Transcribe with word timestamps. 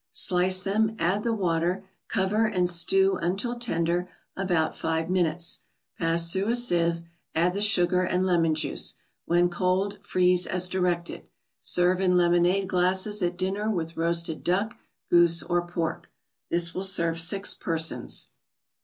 Slice 0.11 0.63
them, 0.63 0.95
add 0.97 1.21
the 1.21 1.31
water, 1.31 1.83
cover 2.07 2.47
and 2.47 2.67
stew 2.67 3.17
until 3.21 3.59
tender, 3.59 4.09
about 4.35 4.75
five 4.75 5.11
minutes. 5.11 5.59
Press 5.95 6.33
through 6.33 6.47
a 6.47 6.55
sieve, 6.55 7.03
add 7.35 7.53
the 7.53 7.61
sugar 7.61 8.01
and 8.01 8.25
lemon 8.25 8.55
juice. 8.55 8.95
When 9.27 9.47
cold, 9.47 9.99
freeze 10.01 10.47
as 10.47 10.67
directed. 10.67 11.27
Serve 11.59 12.01
in 12.01 12.17
lemonade 12.17 12.67
glasses 12.67 13.21
at 13.21 13.37
dinner 13.37 13.69
with 13.69 13.95
roasted 13.95 14.43
duck, 14.43 14.75
goose 15.11 15.43
or 15.43 15.67
pork. 15.67 16.09
This 16.49 16.73
will 16.73 16.83
serve 16.83 17.19
six 17.21 17.53
persons. 17.53 18.29